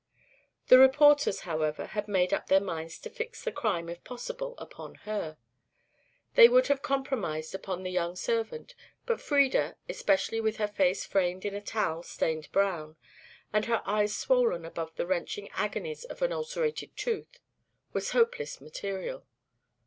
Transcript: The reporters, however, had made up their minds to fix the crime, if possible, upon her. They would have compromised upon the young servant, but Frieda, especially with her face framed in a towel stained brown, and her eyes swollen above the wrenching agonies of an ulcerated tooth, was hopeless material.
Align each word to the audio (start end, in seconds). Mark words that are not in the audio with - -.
The 0.69 0.79
reporters, 0.79 1.41
however, 1.41 1.85
had 1.85 2.07
made 2.07 2.33
up 2.33 2.47
their 2.47 2.59
minds 2.59 2.97
to 3.01 3.09
fix 3.11 3.43
the 3.43 3.51
crime, 3.51 3.87
if 3.87 4.03
possible, 4.03 4.55
upon 4.57 4.95
her. 5.05 5.37
They 6.33 6.49
would 6.49 6.65
have 6.69 6.81
compromised 6.81 7.53
upon 7.53 7.83
the 7.83 7.91
young 7.91 8.15
servant, 8.15 8.73
but 9.05 9.21
Frieda, 9.21 9.77
especially 9.87 10.41
with 10.41 10.57
her 10.57 10.67
face 10.67 11.05
framed 11.05 11.45
in 11.45 11.53
a 11.53 11.61
towel 11.61 12.01
stained 12.01 12.51
brown, 12.51 12.95
and 13.53 13.65
her 13.65 13.83
eyes 13.85 14.17
swollen 14.17 14.65
above 14.65 14.95
the 14.95 15.05
wrenching 15.05 15.49
agonies 15.49 16.03
of 16.05 16.23
an 16.23 16.31
ulcerated 16.31 16.97
tooth, 16.97 17.37
was 17.93 18.09
hopeless 18.09 18.59
material. 18.59 19.27